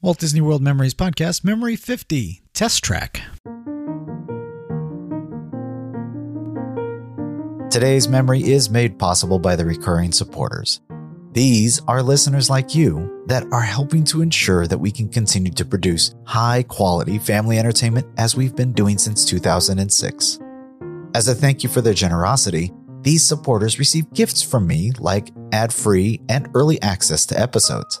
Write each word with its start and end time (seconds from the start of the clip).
Walt 0.00 0.20
Disney 0.20 0.40
World 0.40 0.62
Memories 0.62 0.94
Podcast, 0.94 1.42
Memory 1.42 1.74
50, 1.74 2.40
Test 2.54 2.84
Track. 2.84 3.20
Today's 7.68 8.06
memory 8.06 8.44
is 8.44 8.70
made 8.70 8.96
possible 8.96 9.40
by 9.40 9.56
the 9.56 9.66
recurring 9.66 10.12
supporters. 10.12 10.80
These 11.32 11.82
are 11.88 12.00
listeners 12.00 12.48
like 12.48 12.76
you 12.76 13.24
that 13.26 13.44
are 13.50 13.60
helping 13.60 14.04
to 14.04 14.22
ensure 14.22 14.68
that 14.68 14.78
we 14.78 14.92
can 14.92 15.08
continue 15.08 15.50
to 15.50 15.64
produce 15.64 16.14
high 16.24 16.62
quality 16.62 17.18
family 17.18 17.58
entertainment 17.58 18.06
as 18.18 18.36
we've 18.36 18.54
been 18.54 18.72
doing 18.72 18.98
since 18.98 19.24
2006. 19.24 20.38
As 21.16 21.26
a 21.26 21.34
thank 21.34 21.64
you 21.64 21.68
for 21.68 21.80
their 21.80 21.92
generosity, 21.92 22.70
these 23.02 23.24
supporters 23.24 23.80
receive 23.80 24.12
gifts 24.14 24.42
from 24.42 24.64
me 24.64 24.92
like 25.00 25.32
ad 25.50 25.72
free 25.72 26.20
and 26.28 26.48
early 26.54 26.80
access 26.82 27.26
to 27.26 27.40
episodes. 27.40 28.00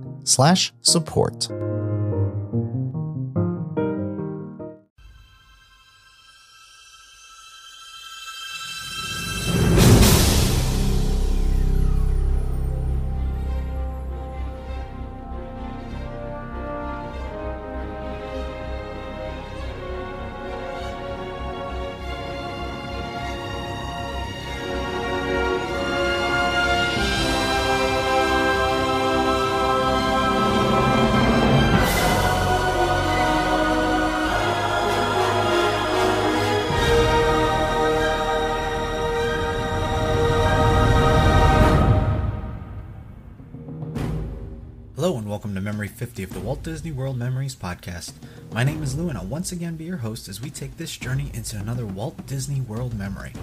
slash 0.31 0.71
support. 0.81 1.49
50 46.01 46.23
of 46.23 46.33
the 46.33 46.39
Walt 46.39 46.63
Disney 46.63 46.91
World 46.91 47.15
Memories 47.15 47.55
podcast. 47.55 48.13
My 48.51 48.63
name 48.63 48.81
is 48.81 48.95
Lou 48.95 49.09
and 49.09 49.17
I'll 49.19 49.23
once 49.23 49.51
again 49.51 49.75
be 49.75 49.83
your 49.83 49.97
host 49.97 50.27
as 50.27 50.41
we 50.41 50.49
take 50.49 50.75
this 50.75 50.97
journey 50.97 51.29
into 51.35 51.59
another 51.59 51.85
Walt 51.85 52.25
Disney 52.25 52.59
World 52.59 52.97
memory. 52.97 53.33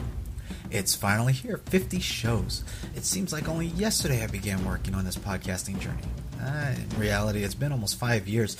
It's 0.68 0.96
finally 0.96 1.34
here, 1.34 1.58
50 1.58 2.00
shows. 2.00 2.64
It 2.96 3.04
seems 3.04 3.32
like 3.32 3.48
only 3.48 3.66
yesterday 3.66 4.24
I 4.24 4.26
began 4.26 4.64
working 4.64 4.96
on 4.96 5.04
this 5.04 5.14
podcasting 5.14 5.78
journey. 5.78 6.02
Uh, 6.42 6.74
in 6.74 6.98
reality, 6.98 7.44
it's 7.44 7.54
been 7.54 7.70
almost 7.70 7.96
five 7.96 8.26
years. 8.26 8.56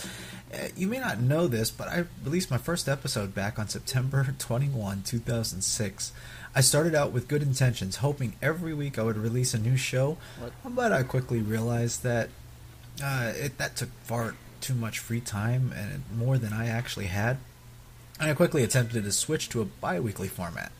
Uh, 0.54 0.68
you 0.76 0.86
may 0.86 1.00
not 1.00 1.18
know 1.18 1.48
this, 1.48 1.72
but 1.72 1.88
I 1.88 2.04
released 2.24 2.52
my 2.52 2.58
first 2.58 2.88
episode 2.88 3.34
back 3.34 3.58
on 3.58 3.68
September 3.68 4.24
21, 4.38 5.02
2006. 5.02 6.12
I 6.54 6.60
started 6.60 6.94
out 6.94 7.10
with 7.10 7.26
good 7.26 7.42
intentions, 7.42 7.96
hoping 7.96 8.36
every 8.40 8.74
week 8.74 8.96
I 8.96 9.02
would 9.02 9.18
release 9.18 9.54
a 9.54 9.58
new 9.58 9.76
show, 9.76 10.18
but 10.64 10.92
I 10.92 11.02
quickly 11.02 11.40
realized 11.42 12.04
that 12.04 12.28
uh, 13.02 13.32
it, 13.36 13.58
that 13.58 13.76
took 13.76 13.90
far 14.04 14.34
too 14.60 14.74
much 14.74 14.98
free 14.98 15.20
time 15.20 15.72
and 15.76 16.02
more 16.16 16.38
than 16.38 16.52
I 16.52 16.68
actually 16.68 17.06
had. 17.06 17.38
And 18.20 18.30
I 18.30 18.34
quickly 18.34 18.64
attempted 18.64 19.04
to 19.04 19.12
switch 19.12 19.48
to 19.50 19.60
a 19.60 19.64
bi 19.64 20.00
weekly 20.00 20.28
format. 20.28 20.72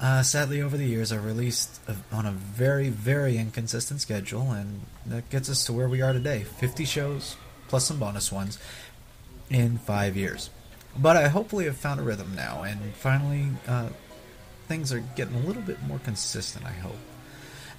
Uh, 0.00 0.22
sadly, 0.22 0.60
over 0.60 0.76
the 0.76 0.86
years, 0.86 1.12
I 1.12 1.16
released 1.16 1.80
a, 1.86 1.94
on 2.14 2.26
a 2.26 2.32
very, 2.32 2.88
very 2.88 3.36
inconsistent 3.36 4.00
schedule, 4.00 4.50
and 4.50 4.80
that 5.06 5.30
gets 5.30 5.48
us 5.48 5.64
to 5.66 5.72
where 5.72 5.88
we 5.88 6.02
are 6.02 6.12
today 6.12 6.42
50 6.42 6.84
shows, 6.84 7.36
plus 7.68 7.86
some 7.86 8.00
bonus 8.00 8.32
ones, 8.32 8.58
in 9.48 9.78
five 9.78 10.16
years. 10.16 10.50
But 10.96 11.16
I 11.16 11.28
hopefully 11.28 11.66
have 11.66 11.76
found 11.76 12.00
a 12.00 12.02
rhythm 12.02 12.32
now, 12.34 12.62
and 12.62 12.80
finally, 12.94 13.46
uh, 13.68 13.90
things 14.66 14.92
are 14.92 15.00
getting 15.14 15.36
a 15.36 15.46
little 15.46 15.62
bit 15.62 15.80
more 15.82 16.00
consistent, 16.00 16.64
I 16.66 16.72
hope. 16.72 16.98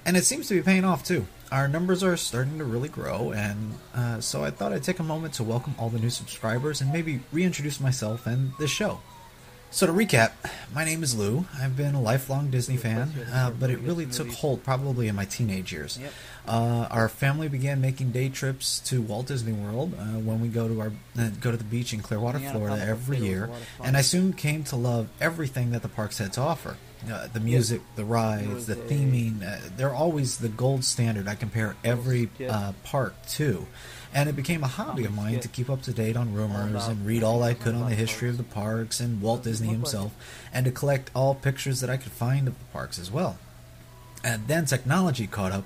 And 0.06 0.16
it 0.16 0.24
seems 0.24 0.48
to 0.48 0.54
be 0.54 0.62
paying 0.62 0.84
off 0.84 1.04
too. 1.04 1.26
Our 1.50 1.68
numbers 1.68 2.02
are 2.02 2.16
starting 2.16 2.58
to 2.58 2.64
really 2.64 2.88
grow, 2.88 3.32
and 3.32 3.74
uh, 3.94 4.20
so 4.20 4.44
I 4.44 4.50
thought 4.50 4.72
I'd 4.72 4.82
take 4.82 4.98
a 4.98 5.04
moment 5.04 5.34
to 5.34 5.44
welcome 5.44 5.74
all 5.78 5.88
the 5.88 5.98
new 5.98 6.10
subscribers 6.10 6.80
and 6.80 6.92
maybe 6.92 7.20
reintroduce 7.32 7.80
myself 7.80 8.26
and 8.26 8.52
this 8.58 8.70
show. 8.70 9.00
So 9.74 9.88
to 9.88 9.92
recap, 9.92 10.30
my 10.72 10.84
name 10.84 11.02
is 11.02 11.16
Lou. 11.16 11.46
I've 11.60 11.76
been 11.76 11.96
a 11.96 12.00
lifelong 12.00 12.48
Disney 12.48 12.76
fan, 12.76 13.10
uh, 13.32 13.50
but 13.50 13.70
it 13.70 13.80
really 13.80 14.06
took 14.06 14.28
hold 14.30 14.62
probably 14.62 15.08
in 15.08 15.16
my 15.16 15.24
teenage 15.24 15.72
years. 15.72 15.98
Uh, 16.46 16.86
our 16.92 17.08
family 17.08 17.48
began 17.48 17.80
making 17.80 18.12
day 18.12 18.28
trips 18.28 18.78
to 18.86 19.02
Walt 19.02 19.26
Disney 19.26 19.52
World 19.52 19.92
uh, 19.98 20.02
when 20.20 20.40
we 20.40 20.46
go 20.46 20.68
to 20.68 20.80
our 20.80 20.92
uh, 21.18 21.30
go 21.40 21.50
to 21.50 21.56
the 21.56 21.64
beach 21.64 21.92
in 21.92 22.02
Clearwater, 22.02 22.38
Florida 22.52 22.76
every 22.86 23.18
year, 23.18 23.50
and 23.82 23.96
I 23.96 24.02
soon 24.02 24.32
came 24.32 24.62
to 24.64 24.76
love 24.76 25.08
everything 25.20 25.72
that 25.72 25.82
the 25.82 25.88
parks 25.88 26.18
had 26.18 26.32
to 26.34 26.40
offer. 26.40 26.76
Uh, 27.10 27.26
the 27.34 27.40
music, 27.40 27.82
the 27.96 28.04
rides, 28.04 28.66
the 28.66 28.76
theming, 28.76 29.42
uh, 29.42 29.58
they're 29.76 29.92
always 29.92 30.38
the 30.38 30.48
gold 30.48 30.84
standard 30.84 31.26
I 31.28 31.34
compare 31.34 31.74
every 31.84 32.30
uh, 32.48 32.72
park 32.84 33.14
to. 33.30 33.66
And 34.14 34.28
it 34.28 34.36
became 34.36 34.62
a 34.62 34.68
hobby 34.68 35.04
of 35.04 35.14
mine 35.14 35.40
to 35.40 35.48
keep 35.48 35.68
up 35.68 35.82
to 35.82 35.92
date 35.92 36.16
on 36.16 36.32
rumors 36.32 36.86
and 36.86 37.04
read 37.04 37.24
all 37.24 37.42
I 37.42 37.52
could 37.52 37.74
on 37.74 37.90
the 37.90 37.96
history 37.96 38.28
of 38.28 38.36
the 38.36 38.44
parks 38.44 39.00
and 39.00 39.20
Walt 39.20 39.42
Disney 39.42 39.68
himself, 39.68 40.12
and 40.52 40.64
to 40.66 40.70
collect 40.70 41.10
all 41.14 41.34
pictures 41.34 41.80
that 41.80 41.90
I 41.90 41.96
could 41.96 42.12
find 42.12 42.46
of 42.46 42.56
the 42.56 42.64
parks 42.66 42.98
as 42.98 43.10
well. 43.10 43.38
And 44.22 44.46
then 44.46 44.64
technology 44.66 45.26
caught 45.26 45.52
up, 45.52 45.64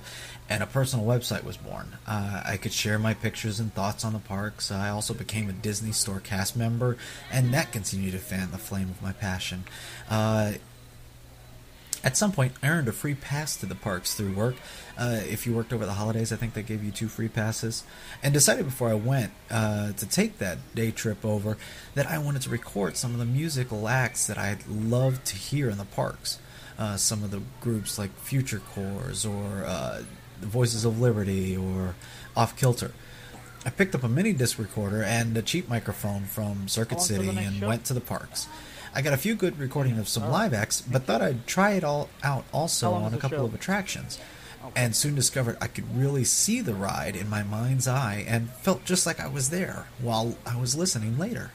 and 0.48 0.62
a 0.62 0.66
personal 0.66 1.04
website 1.04 1.44
was 1.44 1.56
born. 1.58 1.98
Uh, 2.06 2.42
I 2.44 2.56
could 2.56 2.72
share 2.72 2.98
my 2.98 3.14
pictures 3.14 3.60
and 3.60 3.72
thoughts 3.72 4.04
on 4.04 4.14
the 4.14 4.18
parks. 4.18 4.72
I 4.72 4.88
also 4.88 5.12
became 5.14 5.48
a 5.48 5.52
Disney 5.52 5.92
Store 5.92 6.18
cast 6.18 6.56
member, 6.56 6.96
and 7.30 7.52
that 7.54 7.70
continued 7.70 8.12
to 8.12 8.18
fan 8.18 8.50
the 8.50 8.58
flame 8.58 8.88
of 8.88 9.02
my 9.02 9.12
passion. 9.12 9.64
Uh, 10.08 10.54
at 12.04 12.16
some 12.16 12.32
point, 12.32 12.52
I 12.62 12.68
earned 12.68 12.88
a 12.88 12.92
free 12.92 13.14
pass 13.14 13.56
to 13.56 13.66
the 13.66 13.74
parks 13.74 14.14
through 14.14 14.32
work. 14.32 14.56
Uh, 14.96 15.20
if 15.28 15.46
you 15.46 15.54
worked 15.54 15.72
over 15.72 15.84
the 15.84 15.94
holidays, 15.94 16.32
I 16.32 16.36
think 16.36 16.54
they 16.54 16.62
gave 16.62 16.82
you 16.84 16.90
two 16.90 17.08
free 17.08 17.28
passes. 17.28 17.84
And 18.22 18.32
decided 18.32 18.64
before 18.64 18.88
I 18.88 18.94
went 18.94 19.32
uh, 19.50 19.92
to 19.92 20.08
take 20.08 20.38
that 20.38 20.58
day 20.74 20.90
trip 20.90 21.24
over 21.24 21.56
that 21.94 22.06
I 22.06 22.18
wanted 22.18 22.42
to 22.42 22.50
record 22.50 22.96
some 22.96 23.12
of 23.12 23.18
the 23.18 23.24
musical 23.24 23.88
acts 23.88 24.26
that 24.26 24.38
I'd 24.38 24.66
love 24.66 25.24
to 25.24 25.36
hear 25.36 25.68
in 25.70 25.78
the 25.78 25.84
parks. 25.84 26.38
Uh, 26.78 26.96
some 26.96 27.24
of 27.24 27.32
the 27.32 27.42
groups 27.60 27.98
like 27.98 28.14
Future 28.20 28.60
Corps 28.60 29.26
or 29.26 29.64
uh, 29.66 30.02
the 30.40 30.46
Voices 30.46 30.84
of 30.84 31.00
Liberty 31.00 31.56
or 31.56 31.96
Off 32.36 32.56
Kilter. 32.56 32.92
I 33.66 33.70
picked 33.70 33.96
up 33.96 34.04
a 34.04 34.08
mini 34.08 34.32
disc 34.32 34.58
recorder 34.58 35.02
and 35.02 35.36
a 35.36 35.42
cheap 35.42 35.68
microphone 35.68 36.24
from 36.24 36.68
Circuit 36.68 37.00
City 37.00 37.28
and 37.28 37.56
show? 37.56 37.66
went 37.66 37.84
to 37.86 37.94
the 37.94 38.00
parks. 38.00 38.46
I 38.94 39.02
got 39.02 39.12
a 39.12 39.18
few 39.18 39.34
good 39.34 39.58
recordings 39.58 39.98
of 39.98 40.08
some 40.08 40.28
live 40.30 40.52
acts, 40.54 40.80
but 40.80 41.04
thought 41.04 41.22
I'd 41.22 41.46
try 41.46 41.72
it 41.72 41.84
all 41.84 42.08
out 42.22 42.44
also 42.52 42.92
on 42.92 43.14
a 43.14 43.18
couple 43.18 43.38
show? 43.38 43.44
of 43.44 43.54
attractions. 43.54 44.18
And 44.74 44.94
soon 44.94 45.14
discovered 45.14 45.56
I 45.60 45.66
could 45.66 45.96
really 45.96 46.24
see 46.24 46.60
the 46.60 46.74
ride 46.74 47.16
in 47.16 47.28
my 47.28 47.42
mind's 47.42 47.86
eye 47.86 48.24
and 48.26 48.50
felt 48.50 48.84
just 48.84 49.06
like 49.06 49.20
I 49.20 49.28
was 49.28 49.50
there 49.50 49.86
while 50.00 50.36
I 50.44 50.60
was 50.60 50.76
listening 50.76 51.18
later. 51.18 51.52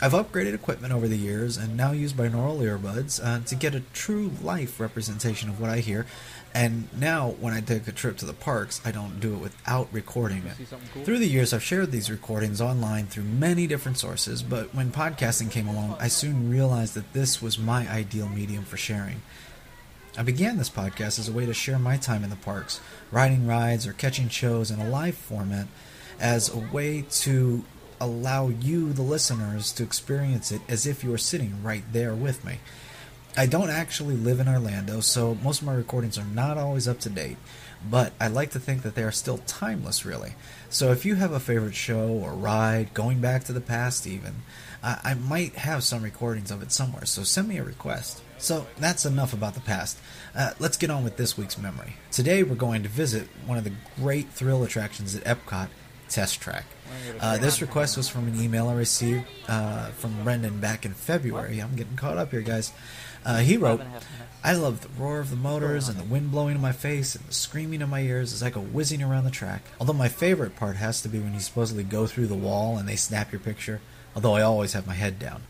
I've 0.00 0.12
upgraded 0.12 0.54
equipment 0.54 0.92
over 0.92 1.08
the 1.08 1.16
years 1.16 1.56
and 1.56 1.76
now 1.76 1.92
use 1.92 2.12
binaural 2.12 2.58
earbuds 2.58 3.24
uh, 3.24 3.44
to 3.46 3.54
get 3.54 3.74
a 3.74 3.80
true 3.92 4.32
life 4.42 4.80
representation 4.80 5.48
of 5.48 5.60
what 5.60 5.70
I 5.70 5.78
hear. 5.78 6.06
And 6.54 6.88
now, 6.96 7.30
when 7.40 7.52
I 7.52 7.60
take 7.60 7.88
a 7.88 7.92
trip 7.92 8.16
to 8.18 8.26
the 8.26 8.32
parks, 8.32 8.80
I 8.84 8.92
don't 8.92 9.18
do 9.18 9.34
it 9.34 9.38
without 9.38 9.88
recording 9.90 10.44
it. 10.46 10.54
Cool? 10.92 11.02
Through 11.04 11.18
the 11.18 11.26
years, 11.26 11.52
I've 11.52 11.64
shared 11.64 11.90
these 11.90 12.08
recordings 12.08 12.60
online 12.60 13.06
through 13.06 13.24
many 13.24 13.66
different 13.66 13.98
sources, 13.98 14.40
but 14.44 14.72
when 14.72 14.92
podcasting 14.92 15.50
came 15.50 15.66
along, 15.66 15.96
I 15.98 16.06
soon 16.06 16.48
realized 16.48 16.94
that 16.94 17.12
this 17.12 17.42
was 17.42 17.58
my 17.58 17.90
ideal 17.90 18.28
medium 18.28 18.64
for 18.64 18.76
sharing. 18.76 19.22
I 20.16 20.22
began 20.22 20.56
this 20.56 20.70
podcast 20.70 21.18
as 21.18 21.28
a 21.28 21.32
way 21.32 21.44
to 21.44 21.52
share 21.52 21.78
my 21.80 21.96
time 21.96 22.22
in 22.22 22.30
the 22.30 22.36
parks, 22.36 22.80
riding 23.10 23.48
rides 23.48 23.84
or 23.84 23.92
catching 23.92 24.28
shows 24.28 24.70
in 24.70 24.78
a 24.78 24.88
live 24.88 25.16
format, 25.16 25.66
as 26.20 26.54
a 26.54 26.58
way 26.58 27.02
to 27.10 27.64
allow 28.00 28.48
you, 28.48 28.92
the 28.92 29.02
listeners, 29.02 29.72
to 29.72 29.82
experience 29.82 30.52
it 30.52 30.60
as 30.68 30.86
if 30.86 31.02
you 31.02 31.10
were 31.10 31.18
sitting 31.18 31.60
right 31.64 31.82
there 31.92 32.14
with 32.14 32.44
me. 32.44 32.60
I 33.36 33.46
don't 33.46 33.70
actually 33.70 34.14
live 34.14 34.38
in 34.38 34.46
Orlando, 34.46 35.00
so 35.00 35.34
most 35.42 35.60
of 35.60 35.66
my 35.66 35.74
recordings 35.74 36.16
are 36.16 36.24
not 36.24 36.56
always 36.56 36.86
up 36.86 37.00
to 37.00 37.10
date. 37.10 37.36
but 37.90 38.12
I 38.20 38.28
like 38.28 38.50
to 38.52 38.58
think 38.58 38.82
that 38.82 38.94
they 38.94 39.02
are 39.02 39.12
still 39.12 39.38
timeless, 39.38 40.06
really. 40.06 40.34
So 40.70 40.90
if 40.92 41.04
you 41.04 41.16
have 41.16 41.32
a 41.32 41.40
favorite 41.40 41.74
show 41.74 42.08
or 42.08 42.32
ride, 42.32 42.94
going 42.94 43.20
back 43.20 43.44
to 43.44 43.52
the 43.52 43.60
past 43.60 44.06
even, 44.06 44.36
I, 44.82 45.00
I 45.04 45.14
might 45.14 45.54
have 45.56 45.84
some 45.84 46.02
recordings 46.02 46.50
of 46.50 46.62
it 46.62 46.72
somewhere, 46.72 47.04
so 47.04 47.22
send 47.22 47.48
me 47.48 47.58
a 47.58 47.64
request. 47.64 48.22
So 48.38 48.66
that's 48.78 49.04
enough 49.04 49.32
about 49.32 49.54
the 49.54 49.60
past. 49.60 49.98
Uh, 50.34 50.52
let's 50.58 50.76
get 50.76 50.90
on 50.90 51.04
with 51.04 51.16
this 51.16 51.36
week's 51.36 51.58
memory. 51.58 51.96
Today 52.10 52.42
we're 52.42 52.54
going 52.54 52.82
to 52.82 52.88
visit 52.88 53.28
one 53.46 53.58
of 53.58 53.64
the 53.64 53.72
great 53.96 54.30
thrill 54.30 54.64
attractions 54.64 55.14
at 55.14 55.24
Epcot, 55.24 55.68
Test 56.14 56.40
Track. 56.40 56.64
Uh, 57.20 57.38
this 57.38 57.60
request 57.60 57.96
was 57.96 58.08
from 58.08 58.28
an 58.28 58.40
email 58.40 58.68
I 58.68 58.74
received 58.74 59.24
uh, 59.48 59.88
from 59.88 60.22
Brendan 60.22 60.60
back 60.60 60.86
in 60.86 60.94
February. 60.94 61.58
I'm 61.58 61.74
getting 61.74 61.96
caught 61.96 62.18
up 62.18 62.30
here, 62.30 62.40
guys. 62.40 62.72
Uh, 63.24 63.38
he 63.38 63.56
wrote, 63.56 63.80
I 64.44 64.52
love 64.52 64.82
the 64.82 65.02
roar 65.02 65.18
of 65.18 65.30
the 65.30 65.36
motors 65.36 65.88
and 65.88 65.98
the 65.98 66.04
wind 66.04 66.30
blowing 66.30 66.54
in 66.54 66.60
my 66.60 66.70
face 66.70 67.16
and 67.16 67.26
the 67.26 67.34
screaming 67.34 67.80
in 67.80 67.88
my 67.88 68.00
ears 68.00 68.32
as 68.32 68.44
I 68.44 68.50
go 68.50 68.60
whizzing 68.60 69.02
around 69.02 69.24
the 69.24 69.30
track. 69.32 69.62
Although 69.80 69.94
my 69.94 70.08
favorite 70.08 70.54
part 70.54 70.76
has 70.76 71.02
to 71.02 71.08
be 71.08 71.18
when 71.18 71.34
you 71.34 71.40
supposedly 71.40 71.82
go 71.82 72.06
through 72.06 72.28
the 72.28 72.36
wall 72.36 72.78
and 72.78 72.88
they 72.88 72.96
snap 72.96 73.32
your 73.32 73.40
picture, 73.40 73.80
although 74.14 74.34
I 74.34 74.42
always 74.42 74.74
have 74.74 74.86
my 74.86 74.94
head 74.94 75.18
down. 75.18 75.42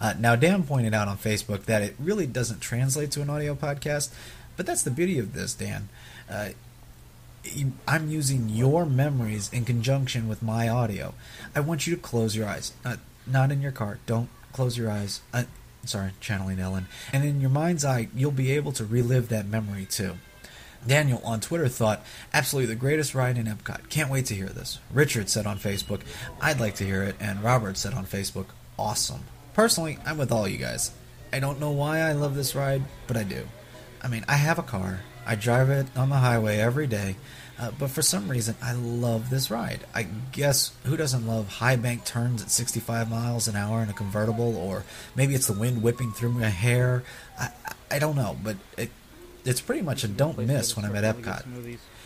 Uh, 0.00 0.14
now, 0.18 0.36
Dan 0.36 0.62
pointed 0.62 0.94
out 0.94 1.08
on 1.08 1.18
Facebook 1.18 1.64
that 1.64 1.82
it 1.82 1.96
really 1.98 2.26
doesn't 2.26 2.60
translate 2.60 3.10
to 3.10 3.20
an 3.20 3.28
audio 3.28 3.54
podcast, 3.54 4.10
but 4.56 4.64
that's 4.64 4.84
the 4.84 4.90
beauty 4.90 5.18
of 5.18 5.34
this, 5.34 5.52
Dan. 5.52 5.90
Uh, 6.30 6.50
I'm 7.86 8.10
using 8.10 8.48
your 8.48 8.84
memories 8.84 9.50
in 9.52 9.64
conjunction 9.64 10.28
with 10.28 10.42
my 10.42 10.68
audio. 10.68 11.14
I 11.54 11.60
want 11.60 11.86
you 11.86 11.96
to 11.96 12.02
close 12.02 12.36
your 12.36 12.46
eyes. 12.46 12.72
Uh, 12.84 12.96
not 13.26 13.50
in 13.50 13.62
your 13.62 13.72
car. 13.72 13.98
Don't 14.06 14.28
close 14.52 14.76
your 14.76 14.90
eyes. 14.90 15.20
Uh, 15.32 15.44
sorry, 15.84 16.12
channeling 16.20 16.58
Ellen. 16.58 16.86
And 17.12 17.24
in 17.24 17.40
your 17.40 17.50
mind's 17.50 17.84
eye, 17.84 18.08
you'll 18.14 18.30
be 18.30 18.52
able 18.52 18.72
to 18.72 18.84
relive 18.84 19.28
that 19.28 19.46
memory 19.46 19.86
too. 19.86 20.16
Daniel 20.86 21.20
on 21.24 21.40
Twitter 21.40 21.68
thought, 21.68 22.04
absolutely 22.32 22.72
the 22.72 22.80
greatest 22.80 23.14
ride 23.14 23.36
in 23.36 23.46
Epcot. 23.46 23.88
Can't 23.88 24.10
wait 24.10 24.26
to 24.26 24.34
hear 24.34 24.48
this. 24.48 24.78
Richard 24.92 25.28
said 25.28 25.46
on 25.46 25.58
Facebook, 25.58 26.00
I'd 26.40 26.60
like 26.60 26.76
to 26.76 26.84
hear 26.84 27.02
it. 27.02 27.16
And 27.20 27.42
Robert 27.42 27.76
said 27.76 27.94
on 27.94 28.06
Facebook, 28.06 28.46
awesome. 28.78 29.24
Personally, 29.54 29.98
I'm 30.06 30.18
with 30.18 30.30
all 30.30 30.46
you 30.46 30.58
guys. 30.58 30.92
I 31.32 31.40
don't 31.40 31.60
know 31.60 31.72
why 31.72 32.00
I 32.00 32.12
love 32.12 32.34
this 32.34 32.54
ride, 32.54 32.82
but 33.06 33.16
I 33.16 33.24
do. 33.24 33.46
I 34.02 34.08
mean, 34.08 34.24
I 34.28 34.36
have 34.36 34.58
a 34.58 34.62
car. 34.62 35.00
I 35.28 35.34
drive 35.34 35.68
it 35.68 35.86
on 35.94 36.08
the 36.08 36.16
highway 36.16 36.56
every 36.56 36.86
day. 36.86 37.16
Uh, 37.60 37.70
but 37.78 37.90
for 37.90 38.02
some 38.02 38.28
reason, 38.28 38.54
I 38.62 38.72
love 38.72 39.30
this 39.30 39.50
ride. 39.50 39.84
I 39.94 40.04
guess 40.32 40.72
who 40.84 40.96
doesn't 40.96 41.26
love 41.26 41.48
high 41.48 41.76
bank 41.76 42.04
turns 42.04 42.40
at 42.40 42.50
65 42.50 43.10
miles 43.10 43.46
an 43.46 43.56
hour 43.56 43.82
in 43.82 43.90
a 43.90 43.92
convertible, 43.92 44.56
or 44.56 44.84
maybe 45.14 45.34
it's 45.34 45.48
the 45.48 45.52
wind 45.52 45.82
whipping 45.82 46.12
through 46.12 46.30
my 46.30 46.48
hair. 46.48 47.02
I, 47.38 47.50
I 47.90 47.98
don't 47.98 48.16
know, 48.16 48.38
but 48.42 48.56
it, 48.78 48.90
it's 49.44 49.60
pretty 49.60 49.82
much 49.82 50.02
a 50.04 50.08
don't 50.08 50.38
miss 50.38 50.76
when 50.76 50.84
I'm 50.84 50.96
at 50.96 51.04
Epcot. 51.04 51.44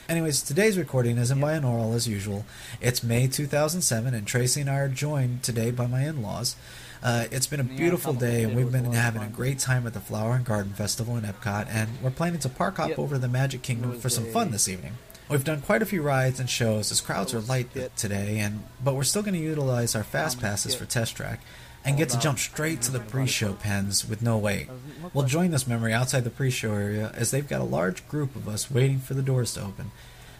Anyways, 0.09 0.43
today's 0.43 0.77
recording 0.77 1.17
isn't 1.19 1.39
binaural 1.39 1.95
as 1.95 2.09
usual. 2.09 2.45
It's 2.81 3.03
May 3.03 3.29
2007, 3.29 4.15
and 4.15 4.27
Tracy 4.27 4.63
and 4.63 4.71
I 4.71 4.79
are 4.79 4.89
joined 4.89 5.43
today 5.43 5.71
by 5.71 5.87
my 5.87 6.05
in 6.05 6.23
laws. 6.23 6.57
Uh, 7.03 7.27
it's 7.33 7.49
been 7.49 7.59
a 7.59 7.65
beautiful 7.65 8.13
day, 8.13 8.45
and 8.45 8.55
we've 8.55 8.71
been 8.71 8.93
having 8.93 9.23
a 9.23 9.29
great 9.29 9.59
time 9.59 9.87
at 9.87 9.93
the 9.93 10.01
Flower 10.01 10.35
and 10.35 10.45
Garden 10.45 10.73
Festival 10.73 11.17
in 11.17 11.25
Epcot, 11.25 11.67
and 11.69 11.91
we're 12.01 12.11
planning 12.11 12.39
to 12.41 12.49
park 12.49 12.77
hop 12.77 12.97
over 12.99 13.17
to 13.17 13.21
the 13.21 13.29
Magic 13.29 13.63
Kingdom 13.63 13.99
for 13.99 14.09
some 14.09 14.25
fun 14.27 14.53
this 14.53 14.69
evening. 14.69 14.93
We've 15.29 15.43
done 15.43 15.63
quite 15.63 15.83
a 15.83 15.87
few 15.87 16.03
rides 16.03 16.39
and 16.39 16.49
shows. 16.49 16.93
As 16.93 17.01
crowds 17.01 17.35
are 17.35 17.41
light 17.41 17.69
today, 17.97 18.39
and 18.39 18.63
but 18.85 18.95
we're 18.95 19.03
still 19.03 19.23
going 19.23 19.35
to 19.35 19.41
utilize 19.41 19.97
our 19.97 20.05
fast 20.05 20.41
passes 20.41 20.75
for 20.75 20.85
Test 20.85 21.17
Track 21.17 21.41
and 21.85 21.97
get 21.97 22.09
to 22.11 22.19
jump 22.21 22.39
straight 22.39 22.81
to 22.83 22.93
the 22.93 23.01
pre-show 23.01 23.55
pens 23.55 24.09
with 24.09 24.23
no 24.23 24.39
wait. 24.39 24.69
We'll 25.13 25.27
join 25.27 25.51
this 25.51 25.67
memory 25.67 25.93
outside 25.93 26.23
the 26.23 26.31
pre-show 26.31 26.73
area 26.73 27.11
as 27.15 27.33
they've 27.33 27.49
got 27.49 27.61
a 27.61 27.65
large 27.65 28.07
group 28.09 28.37
of 28.37 28.47
us 28.49 28.71
waiting 28.71 29.01
for 29.01 29.15
the 29.15 29.23
doors 29.23 29.55
to 29.55 29.63
open. 29.63 29.91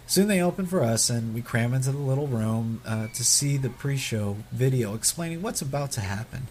Soon 0.07 0.29
they 0.29 0.43
open 0.43 0.67
for 0.67 0.83
us, 0.83 1.09
and 1.09 1.35
we 1.35 1.41
cram 1.41 1.73
into 1.73 1.93
the 1.93 1.99
little 1.99 2.27
room 2.27 2.81
uh, 2.85 3.07
to 3.09 3.25
see 3.25 3.57
the 3.57 3.71
pre 3.71 3.97
show 3.97 4.37
video 4.51 4.95
explaining 4.95 5.43
what's 5.43 5.63
about 5.63 5.93
to 5.93 6.01
happen. 6.01 6.49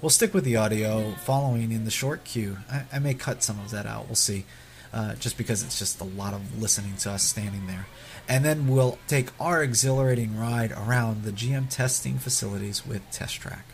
We'll 0.00 0.10
stick 0.10 0.34
with 0.34 0.44
the 0.44 0.56
audio 0.56 1.12
following 1.24 1.72
in 1.72 1.84
the 1.84 1.90
short 1.90 2.24
queue. 2.24 2.58
I, 2.70 2.84
I 2.92 2.98
may 2.98 3.14
cut 3.14 3.42
some 3.42 3.58
of 3.58 3.70
that 3.70 3.86
out, 3.86 4.06
we'll 4.06 4.14
see, 4.14 4.44
uh, 4.92 5.14
just 5.14 5.36
because 5.38 5.62
it's 5.62 5.78
just 5.78 6.00
a 6.00 6.04
lot 6.04 6.34
of 6.34 6.60
listening 6.60 6.96
to 6.98 7.10
us 7.10 7.22
standing 7.22 7.66
there. 7.66 7.86
And 8.28 8.44
then 8.44 8.68
we'll 8.68 8.98
take 9.06 9.28
our 9.40 9.62
exhilarating 9.62 10.38
ride 10.38 10.72
around 10.72 11.24
the 11.24 11.32
GM 11.32 11.68
testing 11.68 12.18
facilities 12.18 12.86
with 12.86 13.02
Test 13.10 13.36
Track. 13.36 13.66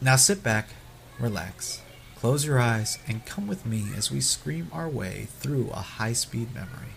Now 0.00 0.16
sit 0.16 0.42
back, 0.42 0.70
relax, 1.18 1.80
close 2.16 2.44
your 2.44 2.58
eyes, 2.58 2.98
and 3.06 3.26
come 3.26 3.46
with 3.46 3.64
me 3.64 3.86
as 3.96 4.10
we 4.10 4.20
scream 4.20 4.68
our 4.72 4.88
way 4.88 5.28
through 5.38 5.70
a 5.70 5.76
high 5.76 6.14
speed 6.14 6.54
memory. 6.54 6.94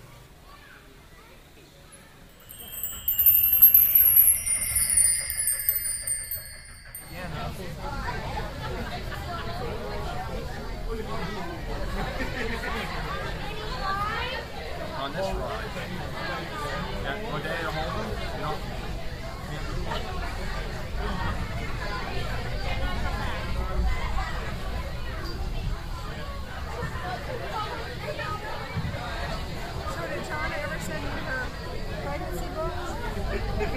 Dr. 33.58 33.74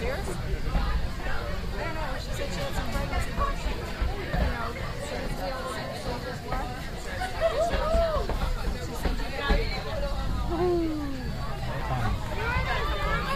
Sears? 0.00 0.24
I 0.24 0.88
don't 1.76 1.92
know. 1.92 2.16
She 2.16 2.32
said 2.32 2.48
she 2.48 2.60
had 2.60 2.72
some. 2.72 2.88
You 2.88 3.04
know. 4.56 4.72
She 5.02 5.12
said 5.12 5.28
you. 5.28 5.56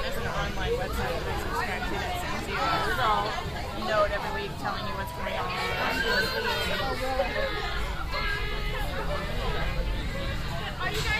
There's 0.00 0.16
an 0.16 0.28
online 0.32 0.72
website 0.72 1.20
subscribe 1.42 1.84
to 1.84 1.92
a 1.92 2.64
little 2.88 3.28
note 3.86 4.10
every 4.16 4.32
week 4.40 4.52
telling 4.62 4.86
you 4.86 4.94
what's 4.96 5.12
going 5.12 5.36
on. 5.36 5.48
Are 10.80 10.90
you 10.90 11.02
guys 11.02 11.19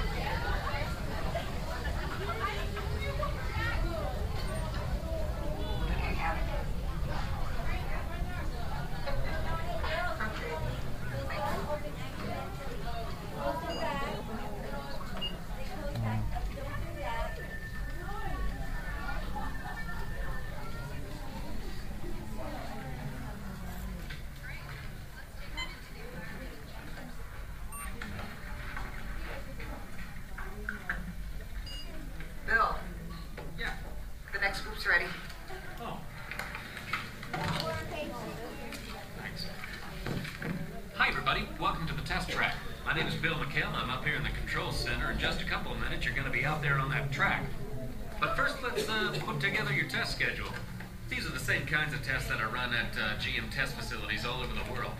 kinds 51.71 51.93
of 51.93 52.03
tests 52.03 52.29
that 52.29 52.39
are 52.39 52.47
run 52.47 52.73
at 52.73 52.95
uh, 52.95 53.15
GM 53.19 53.49
test 53.53 53.75
facilities 53.75 54.25
all 54.25 54.41
over 54.41 54.53
the 54.53 54.71
world. 54.71 54.93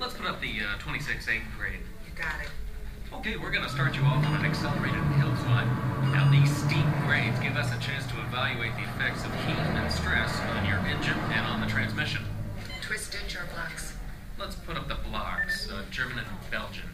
Let's 0.00 0.14
put 0.14 0.26
up 0.26 0.40
the 0.40 0.60
uh, 0.60 0.78
26 0.78 1.26
8th 1.26 1.40
grade. 1.56 1.80
You 2.04 2.12
got 2.16 2.36
it. 2.42 2.50
Okay, 3.14 3.36
we're 3.36 3.50
going 3.50 3.64
to 3.64 3.70
start 3.70 3.96
you 3.96 4.02
off 4.02 4.24
on 4.26 4.34
an 4.34 4.44
accelerated 4.44 5.02
hill 5.16 5.32
climb. 5.44 5.68
Now, 6.12 6.30
these 6.30 6.54
steep 6.54 6.84
grades 7.06 7.38
give 7.40 7.56
us 7.56 7.72
a 7.72 7.80
chance 7.80 8.06
to 8.08 8.20
evaluate 8.20 8.74
the 8.76 8.82
effects 8.82 9.24
of 9.24 9.32
heat 9.46 9.56
and 9.56 9.90
stress 9.90 10.38
on 10.56 10.66
your 10.66 10.78
engine 10.80 11.18
and 11.32 11.46
on 11.46 11.60
the 11.60 11.66
transmission. 11.66 12.22
Twisted 12.82 13.32
your 13.32 13.44
blocks. 13.54 13.94
Let's 14.38 14.56
put 14.56 14.76
up 14.76 14.88
the 14.88 14.98
blocks, 15.08 15.70
uh, 15.70 15.82
German 15.90 16.18
and 16.18 16.50
Belgian. 16.50 16.88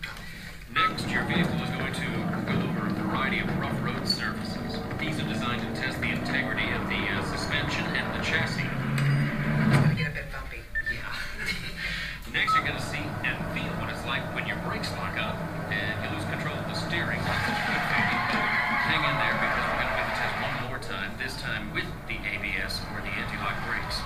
Next, 0.74 1.06
your 1.08 1.22
vehicle 1.30 1.54
is 1.62 1.70
going 1.70 1.94
to 1.94 2.08
go 2.50 2.58
over 2.66 2.90
a 2.90 2.94
variety 3.06 3.38
of 3.38 3.46
rough 3.62 3.78
road 3.78 4.02
surfaces. 4.08 4.82
These 4.98 5.22
are 5.22 5.28
designed 5.30 5.62
to 5.62 5.70
test 5.80 6.00
the 6.00 6.10
integrity 6.10 6.66
of 6.74 6.82
the 6.90 6.98
uh, 6.98 7.22
suspension 7.30 7.86
and 7.94 8.10
the 8.10 8.18
chassis. 8.26 8.66
It's 8.66 9.70
going 9.70 9.94
to 9.94 9.94
get 9.94 10.10
a 10.10 10.14
bit 10.18 10.26
bumpy. 10.34 10.66
Yeah. 10.90 11.14
Next, 12.34 12.58
you're 12.58 12.66
going 12.66 12.74
to 12.74 12.82
see 12.82 13.06
and 13.22 13.38
feel 13.54 13.70
what 13.78 13.86
it's 13.86 14.02
like 14.02 14.26
when 14.34 14.50
your 14.50 14.58
brakes 14.66 14.90
lock 14.98 15.14
up 15.14 15.38
and 15.70 15.94
you 16.02 16.10
lose 16.10 16.26
control 16.26 16.58
of 16.58 16.66
the 16.66 16.74
steering. 16.74 17.22
Hang 17.22 18.98
in 18.98 19.14
there 19.22 19.38
because 19.38 19.62
we're 19.70 19.78
going 19.78 19.94
to 19.94 19.98
do 20.02 20.10
the 20.10 20.18
test 20.18 20.34
one 20.42 20.54
more 20.66 20.82
time, 20.82 21.14
this 21.22 21.38
time 21.38 21.70
with 21.70 21.86
the 22.10 22.18
ABS 22.18 22.82
or 22.90 22.98
the 22.98 23.14
anti-lock 23.14 23.54
brakes. 23.70 24.02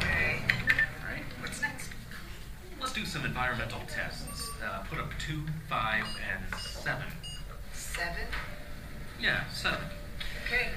Okay. 0.00 0.40
All 1.04 1.12
right. 1.12 1.28
What's 1.44 1.60
next? 1.60 1.92
Let's 2.80 2.96
do 2.96 3.04
some 3.04 3.28
environmental 3.28 3.84
tests. 3.84 4.37
Uh, 4.62 4.82
put 4.90 4.98
up 4.98 5.10
two, 5.24 5.42
five, 5.68 6.04
and 6.26 6.60
seven. 6.60 7.06
Seven? 7.72 8.26
Yeah, 9.20 9.48
seven. 9.50 9.84
Okay. 10.44 10.70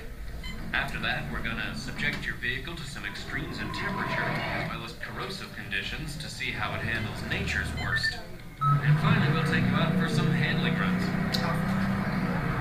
After 0.73 1.00
that, 1.00 1.31
we're 1.31 1.41
gonna 1.41 1.75
subject 1.75 2.25
your 2.25 2.35
vehicle 2.35 2.75
to 2.75 2.83
some 2.83 3.05
extremes 3.05 3.57
in 3.57 3.67
temperature 3.73 4.21
as 4.21 4.69
well 4.69 4.85
as 4.85 4.93
corrosive 5.01 5.50
conditions 5.55 6.15
to 6.17 6.29
see 6.29 6.51
how 6.51 6.75
it 6.75 6.81
handles 6.81 7.17
nature's 7.29 7.67
worst. 7.81 8.19
And 8.61 9.00
finally, 9.00 9.33
we'll 9.33 9.50
take 9.50 9.65
you 9.65 9.75
out 9.75 9.97
for 9.97 10.07
some 10.09 10.29
handling 10.29 10.77
runs. 10.77 11.01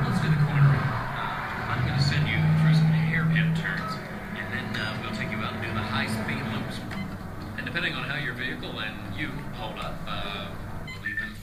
Let's 0.00 0.21
do 0.25 0.29
the 0.33 0.41
cornering. 0.49 0.85
Uh, 1.21 1.69
I'm 1.69 1.85
gonna 1.85 2.00
send 2.00 2.25
you 2.25 2.41
through 2.65 2.75
some 2.81 2.89
hairpin 2.89 3.53
turns, 3.61 3.93
and 4.41 4.49
then 4.49 4.67
uh, 4.81 4.97
we'll 5.05 5.17
take 5.17 5.31
you 5.31 5.39
out 5.45 5.53
and 5.53 5.62
do 5.62 5.69
the 5.69 5.85
high-speed 5.85 6.41
loops. 6.57 6.81
And 7.59 7.67
depending 7.67 7.93
on 7.93 8.09
how 8.09 8.17
your 8.17 8.33
vehicle 8.33 8.81
and 8.81 8.97
you 9.15 9.29
hold 9.53 9.79
up, 9.79 10.00
uh, 10.09 10.49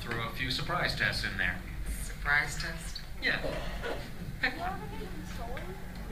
throw 0.09 0.25
a 0.25 0.31
few 0.31 0.49
surprise 0.49 0.95
tests 0.95 1.23
in 1.23 1.37
there. 1.37 1.57
surprise 2.03 2.57
test? 2.61 3.01
Yeah. 3.21 3.39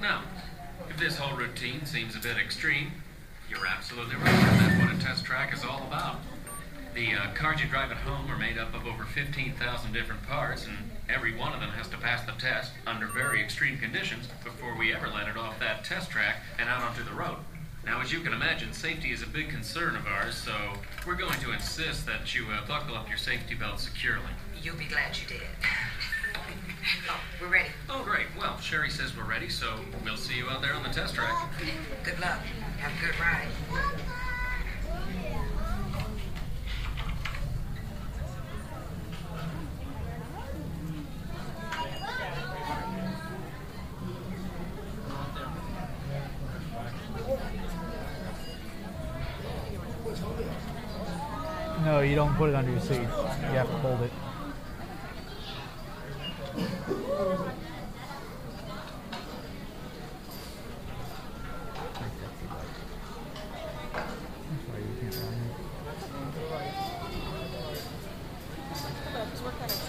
Now, 0.02 0.24
if 0.90 0.98
this 0.98 1.18
whole 1.18 1.38
routine 1.38 1.86
seems 1.86 2.16
a 2.16 2.20
bit 2.20 2.38
extreme, 2.38 2.92
you're 3.50 3.66
absolutely 3.66 4.16
right. 4.16 4.26
That's 4.26 4.84
what 4.84 4.94
a 4.94 5.00
test 5.00 5.24
track 5.24 5.54
is 5.54 5.64
all 5.64 5.84
about. 5.88 6.18
The 6.94 7.14
uh, 7.14 7.34
cars 7.34 7.62
you 7.62 7.68
drive 7.68 7.92
at 7.92 7.98
home 7.98 8.30
are 8.32 8.38
made 8.38 8.58
up 8.58 8.74
of 8.74 8.86
over 8.88 9.04
15,000 9.04 9.94
different 9.94 10.24
parts, 10.24 10.66
and 10.66 10.78
every 11.10 11.36
one 11.36 11.54
of 11.54 11.60
them 11.60 11.70
has 11.72 11.88
to 11.90 11.98
pass 11.98 12.26
the 12.26 12.32
test 12.34 12.72
under 12.88 13.08
very 13.08 13.42
extreme 13.42 13.78
conditions 13.78 14.28
before 14.44 14.78
we 14.78 14.94
ever 14.94 15.08
let 15.08 15.28
it 15.28 15.38
off 15.38 15.60
that 15.60 15.84
test 15.84 16.10
track 16.10 16.42
and 16.60 16.70
out 16.70 16.82
onto 16.84 17.04
the 17.04 17.14
road. 17.14 17.38
Now, 17.86 18.02
as 18.02 18.12
you 18.12 18.20
can 18.20 18.34
imagine, 18.34 18.74
safety 18.74 19.12
is 19.12 19.22
a 19.22 19.28
big 19.28 19.50
concern 19.50 19.96
of 19.96 20.08
ours, 20.08 20.36
so 20.36 20.56
we're 21.06 21.16
going 21.16 21.40
to 21.42 21.52
insist 21.52 22.06
that 22.08 22.34
you 22.34 22.46
uh, 22.52 22.66
buckle 22.68 22.96
up 22.96 23.08
your 23.08 23.18
safety 23.18 23.54
belt 23.54 23.80
securely. 23.80 24.26
You'll 24.62 24.76
be 24.76 24.86
glad 24.86 25.16
you 25.16 25.28
did. 25.28 25.42
oh, 27.10 27.20
we're 27.40 27.48
ready. 27.48 27.70
Oh, 27.88 28.04
great. 28.04 28.26
Well, 28.38 28.58
Sherry 28.60 28.90
says 28.90 29.16
we're 29.16 29.24
ready, 29.24 29.50
so 29.50 29.76
we'll 30.04 30.18
see 30.18 30.36
you 30.36 30.50
out 30.50 30.64
there 30.64 30.74
on 30.74 30.82
the 30.82 30.90
test 30.90 31.14
track. 31.14 31.52
Good 32.04 32.20
luck. 32.20 32.40
Have 32.80 32.92
a 32.92 33.06
good 33.06 33.20
ride. 33.20 33.50
No, 52.36 52.40
put 52.40 52.50
it 52.50 52.56
under 52.56 52.72
your 52.72 52.82
seat. 52.82 52.96
You 52.96 53.08
have 53.08 53.68
to 53.68 53.78
hold 53.78 54.02
it. 54.02 54.12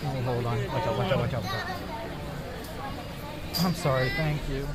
Oh, 0.04 0.22
hold 0.22 0.46
on. 0.46 0.66
Watch 0.66 0.86
out, 0.86 0.98
watch 0.98 1.10
out, 1.10 1.18
watch 1.18 1.34
out, 1.34 1.42
watch 1.42 1.52
out. 1.52 1.66
I'm 3.64 3.74
sorry, 3.74 4.10
thank 4.10 4.48
you. 4.48 4.68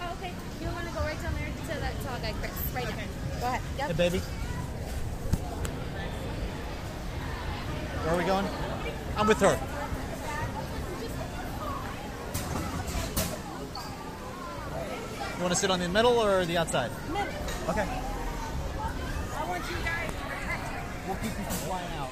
Oh, 0.00 0.16
okay. 0.18 0.32
You 0.60 0.66
want 0.68 0.88
to 0.88 0.92
go 0.94 1.00
right 1.00 1.22
down 1.22 1.34
there 1.34 1.46
to 1.46 1.80
that 1.80 1.94
tall 2.02 2.18
guy, 2.18 2.32
Chris. 2.40 2.50
Right 2.74 2.88
now. 2.88 3.40
Go 3.40 3.46
ahead. 3.46 3.62
Yep. 3.78 3.86
Hey, 3.88 3.96
baby. 3.96 4.22
Where 8.06 8.14
are 8.14 8.18
we 8.18 8.24
going? 8.24 8.46
I'm 9.16 9.26
with 9.26 9.40
her. 9.40 9.58
You 15.34 15.42
want 15.42 15.52
to 15.52 15.58
sit 15.58 15.72
on 15.72 15.80
the 15.80 15.88
middle 15.88 16.12
or 16.12 16.44
the 16.44 16.56
outside? 16.56 16.92
Middle. 17.08 17.26
Okay. 17.68 17.82
I 17.82 19.44
want 19.48 19.64
you 19.68 19.76
guys 19.84 20.08
to 20.08 20.22
protect 20.22 20.68
her. 20.68 20.82
We'll 21.08 21.16
keep 21.16 21.24
you 21.24 21.44
from 21.44 21.66
flying 21.66 21.92
out. 21.98 22.10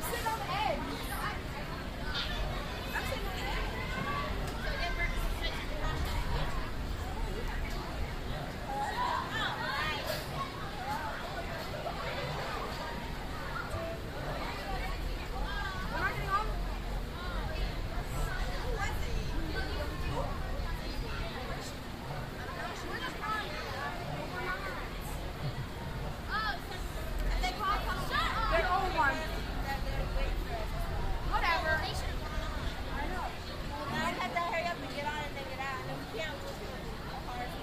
Sit 0.00 0.26
on 0.26 0.38
the 0.38 0.44
edge. 0.44 0.78
I'm 2.94 3.04
sitting 3.04 3.26
on 3.26 3.34
the 3.36 3.44
edge. 3.44 3.68
We're 15.92 16.04
not 16.04 16.14
getting 16.14 16.30
on. 16.30 16.46
They're 28.50 28.68
old 28.72 28.94
ones. 28.96 29.18
Whatever. 31.30 31.68
I 31.68 31.84
know. 33.12 33.26
I 33.90 34.10
have 34.18 34.32
to 34.32 34.40
hurry 34.40 34.64
up 34.66 34.76
and 34.80 34.90
get 34.96 35.04
on 35.04 35.20
and 35.20 35.34
then 35.36 35.44
get 35.50 35.60
out. 35.60 35.78
And 35.78 35.88
then 35.88 35.96
we 36.00 36.06
can't 36.18 36.34
just 36.42 36.58
do 36.58 36.64
it. 36.64 36.72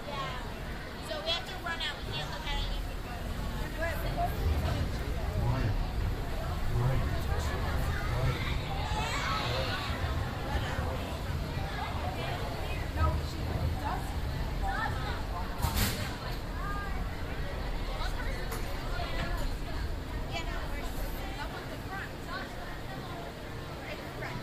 Yeah. 0.07 1.09
So 1.09 1.13
we 1.25 1.29
have 1.31 1.45
to 1.45 1.55
run 1.65 1.79
out. 1.81 1.95
We 2.05 2.13
can't 2.15 2.29
look 2.29 2.45
at 2.45 2.53
anything. 2.53 2.83
No, 12.95 13.05
she 13.27 13.37
does. 13.81 14.03
Yeah, 20.31 20.43
no, 20.45 20.55
we're 20.71 20.85
Up 21.41 21.51
at 21.51 21.65
the 21.69 21.77
front. 21.89 22.09
right 23.83 23.99
in 23.99 24.09
front. 24.19 24.39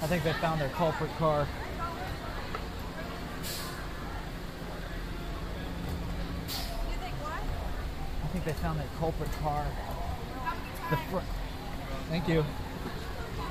think 0.11 0.23
they 0.25 0.33
found 0.33 0.59
their 0.59 0.67
culprit 0.67 1.09
car. 1.17 1.47
You 6.89 6.97
think 6.99 7.15
what? 7.23 7.39
I 8.21 8.27
think 8.27 8.43
they 8.43 8.51
found 8.51 8.77
their 8.77 8.89
culprit 8.99 9.31
car. 9.41 9.65
The 10.89 10.97
front. 10.97 11.25
Thank 12.09 12.27
you. 12.27 12.43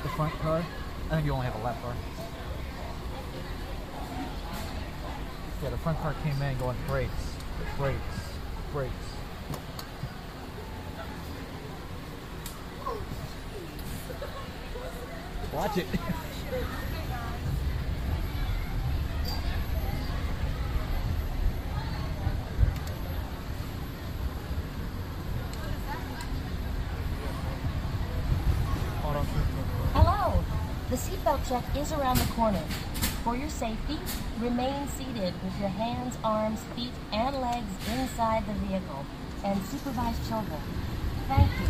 The 0.03 0.09
front 0.11 0.35
car. 0.41 0.63
I 1.11 1.15
think 1.15 1.25
you 1.25 1.33
only 1.33 1.47
have 1.47 1.59
a 1.59 1.65
left 1.65 1.81
car. 1.81 1.95
Yeah, 5.63 5.71
the 5.71 5.79
front 5.79 5.99
car 6.01 6.15
came 6.23 6.43
in 6.43 6.59
going 6.59 6.77
brakes, 6.87 7.11
brakes, 7.79 7.99
brakes. 8.75 8.93
Watch 15.55 15.79
it. 15.79 15.87
Hello! 29.13 30.45
The 30.89 30.95
seatbelt 30.95 31.49
check 31.49 31.65
is 31.77 31.91
around 31.91 32.19
the 32.19 32.33
corner. 32.33 32.63
For 33.25 33.37
your 33.37 33.49
safety, 33.49 33.99
remain 34.39 34.87
seated 34.87 35.35
with 35.43 35.59
your 35.59 35.69
hands, 35.69 36.17
arms, 36.23 36.61
feet, 36.77 36.93
and 37.13 37.35
legs 37.41 37.73
inside 37.93 38.47
the 38.47 38.53
vehicle 38.67 39.05
and 39.45 39.61
supervise 39.65 40.17
children. 40.29 40.61
Thank 41.27 41.51
you. 41.51 41.67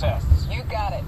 tests. 0.00 0.46
You 0.50 0.62
got 0.62 0.94
it. 0.94 1.04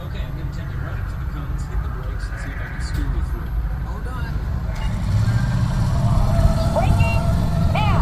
Okay, 0.00 0.18
I'm 0.18 0.32
gonna 0.38 0.50
take 0.52 0.70
you 0.70 0.78
right 0.78 0.98
up 0.98 1.06
to 1.06 1.14
the 1.14 1.26
cones, 1.30 1.62
hit 1.62 1.82
the 1.82 1.88
brakes, 1.88 2.26
and 2.30 2.40
see 2.40 2.50
if 2.50 2.56
I 2.56 2.66
can 2.66 2.80
steer 2.82 3.04
you 3.04 3.22
through. 3.30 3.50
Hold 3.86 4.06
on. 4.08 4.32
Braking 6.74 7.22
now. 7.74 8.00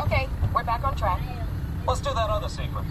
Okay, 0.00 0.24
we're 0.52 0.64
back 0.64 0.82
on 0.82 0.96
track. 0.96 1.20
Let's 1.86 2.00
do 2.00 2.12
that 2.14 2.30
other 2.30 2.48
sequence. 2.48 2.88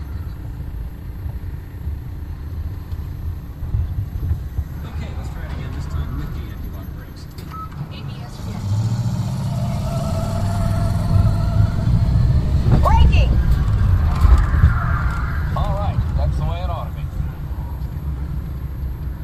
Okay, 4.86 5.08
let's 5.18 5.30
try 5.30 5.46
it 5.46 5.52
again, 5.54 5.72
this 5.74 5.86
time 5.86 6.18
with 6.18 6.34
the 6.34 6.42
anti-lock 6.52 6.88
brakes. 6.98 7.24
Braking. 12.84 13.32
All 15.56 15.74
right, 15.78 16.00
that's 16.18 16.38
the 16.38 16.44
way 16.44 16.62
it 16.62 16.70
ought 16.70 16.90
to 16.90 16.94
be. 16.96 17.04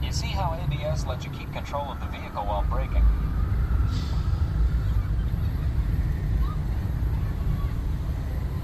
You 0.05 0.13
see 0.13 0.27
ABS 1.06 1.08
lets 1.08 1.26
you 1.26 1.32
keep 1.32 1.52
control 1.54 1.92
of 1.92 2.00
the 2.00 2.06
vehicle 2.08 2.44
while 2.46 2.64
braking? 2.70 3.04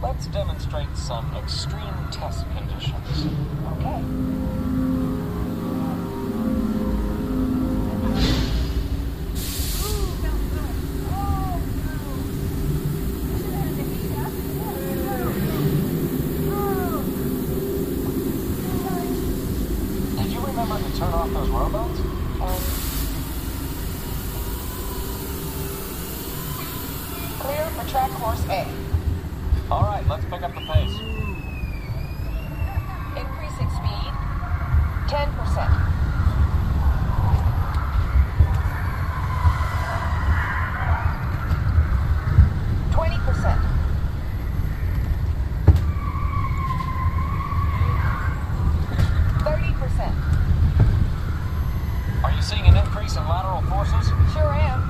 Let's 0.02 0.28
demonstrate 0.28 0.96
some 0.96 1.34
extreme 1.36 1.84
test 2.12 2.46
conditions. 2.56 3.28
Okay. 3.72 4.02
Did 20.18 20.32
you 20.32 20.40
remember 20.40 20.78
to 20.78 20.98
turn 20.98 21.14
off 21.14 21.32
those 21.32 21.50
rowboats? 21.50 22.02
Clear 27.40 27.66
for 27.70 27.90
track 27.90 28.12
course 28.12 28.44
A. 28.50 28.68
All 29.70 29.84
right, 29.84 30.04
let's 30.10 30.26
pick 30.26 30.42
up 30.42 30.54
the 30.54 30.62
pace. 30.62 31.00
Increasing 33.16 33.70
speed. 33.70 34.14
10%. 35.12 35.28
Twenty 42.94 43.18
percent. 43.18 43.62
Thirty 49.44 49.74
percent. 49.74 50.16
Are 52.24 52.32
you 52.32 52.42
seeing 52.42 52.66
an 52.68 52.78
increase 52.78 53.18
in 53.18 53.28
lateral 53.28 53.62
forces? 53.64 54.08
Sure 54.32 54.54
am. 54.54 54.82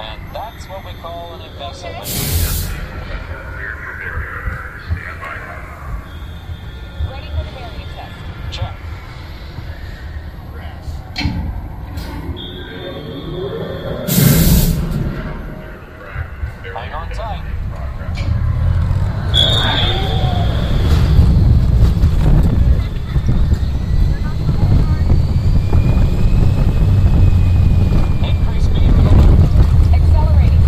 And 0.00 0.20
that's 0.34 0.64
what 0.68 0.84
we 0.84 0.92
call 1.00 1.34
an 1.34 1.42
investment. 1.42 1.96
Ready 7.10 7.28
for 7.28 7.44
the 7.44 7.52
barrier 7.52 7.88
test. 7.94 8.16
Check. 8.50 8.74
Hang 16.74 16.92
on 16.94 17.08
tight. 17.12 17.44
Increase 28.24 28.64
speed 28.64 28.90
for 28.94 29.02
the 29.02 29.10
loop. 29.10 29.40
Accelerating. 29.92 30.60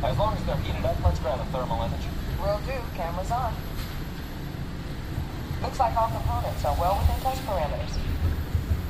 As 0.00 0.16
long 0.16 0.34
as 0.36 0.44
they're 0.46 0.56
heated 0.56 0.84
up, 0.84 0.96
let's 1.04 1.18
grab 1.18 1.38
a 1.38 1.44
thermal 1.46 1.82
image. 1.82 2.06
Will 2.40 2.58
do. 2.66 2.72
Cameras 2.96 3.30
on. 3.30 3.52
Looks 5.62 5.78
like 5.78 5.96
all 5.96 6.08
components 6.08 6.64
are 6.64 6.76
well 6.80 6.96
within 6.98 7.20
test 7.20 7.42
parameters. 7.44 7.98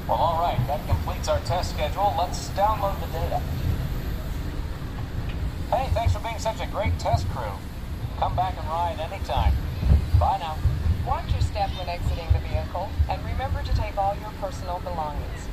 Well, 0.06 0.16
all 0.16 0.40
right, 0.40 0.58
that 0.68 0.86
completes 0.86 1.28
our 1.28 1.40
test 1.40 1.70
schedule. 1.74 2.14
Let's 2.16 2.48
download 2.50 3.00
the 3.00 3.06
data. 3.06 3.40
Hey, 5.70 5.88
thanks 5.92 6.07
for 6.18 6.24
being 6.24 6.38
such 6.38 6.60
a 6.60 6.66
great 6.66 6.98
test 6.98 7.28
crew. 7.30 7.52
Come 8.18 8.34
back 8.34 8.54
and 8.58 8.66
ride 8.68 8.98
anytime. 8.98 9.52
Bye 10.18 10.38
now. 10.40 10.56
Watch 11.06 11.30
your 11.30 11.40
step 11.40 11.70
when 11.78 11.88
exiting 11.88 12.26
the 12.32 12.40
vehicle, 12.40 12.88
and 13.08 13.24
remember 13.24 13.62
to 13.62 13.76
take 13.76 13.96
all 13.96 14.14
your 14.16 14.30
personal 14.40 14.80
belongings. 14.80 15.48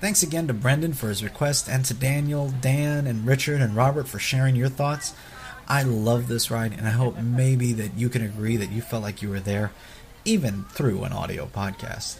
Thanks 0.00 0.22
again 0.22 0.46
to 0.46 0.54
Brendan 0.54 0.94
for 0.94 1.10
his 1.10 1.22
request 1.22 1.68
and 1.68 1.84
to 1.84 1.92
Daniel, 1.92 2.54
Dan, 2.62 3.06
and 3.06 3.26
Richard 3.26 3.60
and 3.60 3.76
Robert 3.76 4.08
for 4.08 4.18
sharing 4.18 4.56
your 4.56 4.70
thoughts. 4.70 5.12
I 5.70 5.84
love 5.84 6.26
this 6.26 6.50
ride 6.50 6.72
and 6.72 6.88
I 6.88 6.90
hope 6.90 7.16
maybe 7.18 7.72
that 7.74 7.96
you 7.96 8.08
can 8.08 8.22
agree 8.22 8.56
that 8.56 8.72
you 8.72 8.82
felt 8.82 9.04
like 9.04 9.22
you 9.22 9.28
were 9.28 9.38
there, 9.38 9.70
even 10.24 10.64
through 10.64 11.04
an 11.04 11.12
audio 11.12 11.46
podcast. 11.46 12.18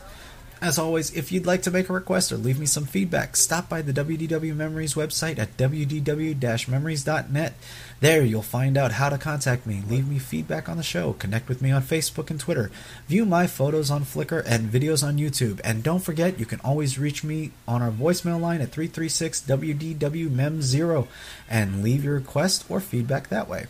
As 0.62 0.78
always, 0.78 1.10
if 1.16 1.32
you'd 1.32 1.46
like 1.46 1.62
to 1.62 1.70
make 1.70 1.88
a 1.88 1.94
request 1.94 2.30
or 2.30 2.36
leave 2.36 2.60
me 2.60 2.66
some 2.66 2.84
feedback, 2.84 3.34
stop 3.34 3.70
by 3.70 3.80
the 3.80 3.94
WDW 3.94 4.54
Memories 4.54 4.92
website 4.92 5.38
at 5.38 5.56
wdw-memories.net. 5.56 7.54
There 8.00 8.22
you'll 8.22 8.42
find 8.42 8.76
out 8.76 8.92
how 8.92 9.08
to 9.08 9.16
contact 9.16 9.66
me, 9.66 9.82
leave 9.88 10.06
me 10.06 10.18
feedback 10.18 10.68
on 10.68 10.76
the 10.76 10.82
show, 10.82 11.14
connect 11.14 11.48
with 11.48 11.62
me 11.62 11.70
on 11.70 11.80
Facebook 11.80 12.28
and 12.28 12.38
Twitter, 12.38 12.70
view 13.08 13.24
my 13.24 13.46
photos 13.46 13.90
on 13.90 14.04
Flickr 14.04 14.44
and 14.44 14.70
videos 14.70 15.02
on 15.02 15.16
YouTube, 15.16 15.62
and 15.64 15.82
don't 15.82 16.04
forget 16.04 16.38
you 16.38 16.44
can 16.44 16.60
always 16.60 16.98
reach 16.98 17.24
me 17.24 17.52
on 17.66 17.80
our 17.80 17.90
voicemail 17.90 18.38
line 18.38 18.60
at 18.60 18.70
336-WDW-MEM0 18.70 21.06
and 21.48 21.82
leave 21.82 22.04
your 22.04 22.16
request 22.16 22.66
or 22.68 22.80
feedback 22.80 23.30
that 23.30 23.48
way. 23.48 23.64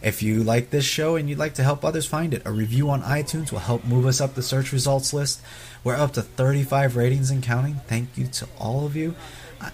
If 0.00 0.22
you 0.22 0.42
like 0.44 0.70
this 0.70 0.84
show 0.84 1.16
and 1.16 1.28
you'd 1.28 1.38
like 1.38 1.54
to 1.54 1.62
help 1.62 1.84
others 1.84 2.06
find 2.06 2.32
it, 2.32 2.42
a 2.44 2.52
review 2.52 2.90
on 2.90 3.02
iTunes 3.02 3.50
will 3.50 3.58
help 3.58 3.84
move 3.84 4.06
us 4.06 4.20
up 4.20 4.34
the 4.34 4.42
search 4.42 4.72
results 4.72 5.12
list. 5.12 5.40
We're 5.82 5.96
up 5.96 6.12
to 6.14 6.22
35 6.22 6.96
ratings 6.96 7.30
and 7.30 7.42
counting. 7.42 7.80
Thank 7.86 8.16
you 8.16 8.26
to 8.26 8.48
all 8.58 8.86
of 8.86 8.94
you. 8.94 9.14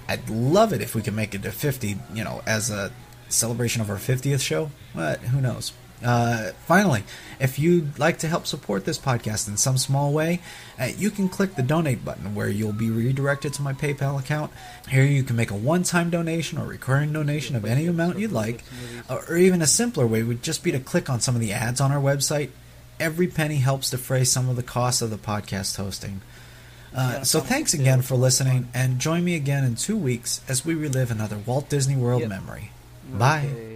I'd 0.09 0.31
love 0.31 0.73
it 0.73 0.81
if 0.81 0.95
we 0.95 1.03
could 1.03 1.15
make 1.15 1.35
it 1.35 1.43
to 1.43 1.53
50, 1.53 1.99
you 2.15 2.25
know, 2.25 2.43
as 2.47 2.71
a 2.71 2.91
celebration 3.29 3.83
of 3.83 3.91
our 3.91 3.97
50th 3.97 4.41
show, 4.41 4.71
but 4.95 5.21
who 5.21 5.41
knows? 5.41 5.73
Uh, 6.03 6.51
finally, 6.67 7.03
if 7.41 7.59
you'd 7.59 7.99
like 7.99 8.19
to 8.19 8.29
help 8.29 8.47
support 8.47 8.85
this 8.85 8.99
podcast 8.99 9.49
in 9.49 9.57
some 9.57 9.79
small 9.79 10.13
way, 10.13 10.41
uh, 10.79 10.85
you 10.97 11.11
can 11.11 11.29
click 11.29 11.55
the 11.55 11.63
donate 11.63 12.05
button 12.05 12.35
where 12.35 12.49
you'll 12.49 12.73
be 12.73 12.91
redirected 12.91 13.55
to 13.55 13.63
my 13.63 13.73
PayPal 13.73 14.19
account. 14.19 14.53
Here 14.89 15.05
you 15.05 15.23
can 15.23 15.37
make 15.37 15.51
a 15.51 15.57
one 15.57 15.83
time 15.83 16.11
donation 16.11 16.59
or 16.59 16.67
recurring 16.67 17.13
donation 17.13 17.57
of 17.57 17.65
any 17.65 17.87
amount 17.87 18.19
you'd 18.19 18.33
like, 18.33 18.65
or 19.09 19.37
even 19.37 19.63
a 19.63 19.67
simpler 19.67 20.07
way 20.07 20.23
would 20.23 20.43
just 20.43 20.63
be 20.63 20.73
to 20.73 20.81
click 20.81 21.09
on 21.09 21.21
some 21.21 21.35
of 21.35 21.41
the 21.41 21.53
ads 21.53 21.81
on 21.81 21.91
our 21.93 22.01
website. 22.03 22.51
Every 23.01 23.27
penny 23.27 23.57
helps 23.57 23.91
defray 23.91 24.25
some 24.25 24.49
of 24.49 24.57
the 24.57 24.63
costs 24.63 25.03
of 25.03 25.11
the 25.11 25.17
podcast 25.17 25.77
hosting. 25.77 26.21
Uh, 26.95 27.25
so 27.25 27.41
thanks 27.41 27.75
again 27.75 28.03
for 28.03 28.15
listening, 28.15 28.69
and 28.73 29.01
join 29.01 29.25
me 29.25 29.35
again 29.35 29.65
in 29.65 29.75
two 29.75 29.97
weeks 29.97 30.41
as 30.49 30.65
we 30.65 30.75
relive 30.75 31.11
another 31.11 31.39
Walt 31.39 31.69
Disney 31.69 31.97
World 31.97 32.23
memory. 32.29 32.71
Bye. 33.11 33.74